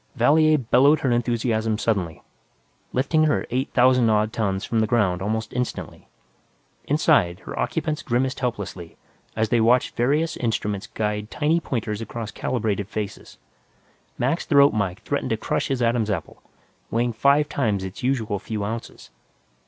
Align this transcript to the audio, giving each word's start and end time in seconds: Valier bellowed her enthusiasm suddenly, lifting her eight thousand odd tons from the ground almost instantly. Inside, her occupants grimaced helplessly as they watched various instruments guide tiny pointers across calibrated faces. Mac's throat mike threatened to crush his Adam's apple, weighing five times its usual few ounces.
Valier 0.15 0.57
bellowed 0.57 1.01
her 1.01 1.11
enthusiasm 1.11 1.77
suddenly, 1.77 2.23
lifting 2.91 3.25
her 3.25 3.45
eight 3.51 3.71
thousand 3.75 4.09
odd 4.09 4.33
tons 4.33 4.65
from 4.65 4.79
the 4.79 4.87
ground 4.87 5.21
almost 5.21 5.53
instantly. 5.53 6.07
Inside, 6.85 7.41
her 7.41 7.59
occupants 7.59 8.01
grimaced 8.01 8.39
helplessly 8.39 8.97
as 9.35 9.49
they 9.49 9.61
watched 9.61 9.95
various 9.95 10.35
instruments 10.37 10.87
guide 10.87 11.29
tiny 11.29 11.59
pointers 11.59 12.01
across 12.01 12.31
calibrated 12.31 12.87
faces. 12.89 13.37
Mac's 14.17 14.43
throat 14.47 14.73
mike 14.73 15.03
threatened 15.03 15.29
to 15.29 15.37
crush 15.37 15.67
his 15.67 15.83
Adam's 15.83 16.09
apple, 16.09 16.41
weighing 16.89 17.13
five 17.13 17.47
times 17.47 17.83
its 17.83 18.01
usual 18.01 18.39
few 18.39 18.63
ounces. 18.65 19.11